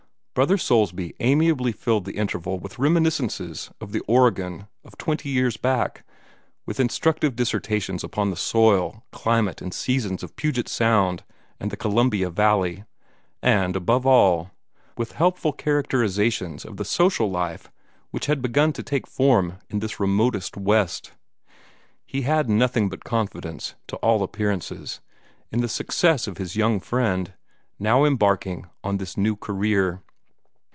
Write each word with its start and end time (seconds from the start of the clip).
Brother 0.33 0.55
Soulsby 0.57 1.13
amiably 1.19 1.73
filled 1.73 2.05
the 2.05 2.15
interval 2.15 2.57
with 2.57 2.79
reminiscences 2.79 3.69
of 3.81 3.91
the 3.91 3.99
Oregon 4.07 4.67
of 4.85 4.97
twenty 4.97 5.27
years 5.27 5.57
back, 5.57 6.05
with 6.65 6.79
instructive 6.79 7.35
dissertations 7.35 8.01
upon 8.01 8.29
the 8.29 8.37
soil, 8.37 9.03
climate, 9.11 9.61
and 9.61 9.73
seasons 9.73 10.23
of 10.23 10.37
Puget 10.37 10.69
Sound 10.69 11.25
and 11.59 11.69
the 11.69 11.75
Columbia 11.75 12.29
valley, 12.29 12.85
and, 13.43 13.75
above 13.75 14.05
all, 14.07 14.51
with 14.95 15.11
helpful 15.11 15.51
characterizations 15.51 16.63
of 16.63 16.77
the 16.77 16.85
social 16.85 17.29
life 17.29 17.69
which 18.11 18.27
had 18.27 18.41
begun 18.41 18.71
to 18.71 18.81
take 18.81 19.07
form 19.07 19.57
in 19.69 19.79
this 19.79 19.99
remotest 19.99 20.55
West. 20.55 21.11
He 22.05 22.21
had 22.21 22.49
nothing 22.49 22.87
but 22.87 23.03
confidence, 23.03 23.75
to 23.87 23.97
all 23.97 24.23
appearances, 24.23 25.01
in 25.51 25.59
the 25.59 25.67
success 25.69 26.25
of 26.25 26.37
his 26.37 26.55
young 26.55 26.79
friend, 26.79 27.33
now 27.77 28.05
embarking 28.05 28.67
on 28.81 28.95
this 28.95 29.17
new 29.17 29.35
career. 29.35 30.01